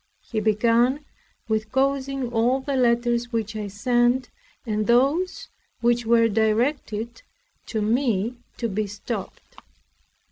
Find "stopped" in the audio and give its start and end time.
8.87-9.57